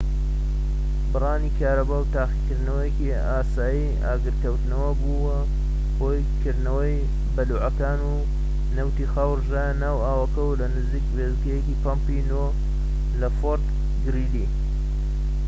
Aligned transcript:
بڕانی 1.11 1.49
کارەبا 1.59 1.97
و 1.99 2.11
تاقیکردنەوەیەکی 2.17 3.17
ئاسایی 3.29 3.97
ئاگرکەوتنەوە 4.05 4.89
بووە 5.01 5.37
هۆی 5.99 6.21
کردنەوەی 6.41 7.07
بەلوعەکان 7.35 7.99
و 8.11 8.15
نەوتی 8.77 9.07
خاو 9.13 9.31
ڕژایە 9.39 9.79
ناو 9.83 9.97
ئاوەکەوە 10.05 10.53
لە 10.61 10.67
نزیک 10.75 11.05
وێستگەی 11.15 11.79
پەمپی 11.83 12.27
٩ 12.43 12.55
لە 13.19 13.27
فۆرت 13.39 13.65
گریلی 14.05 14.47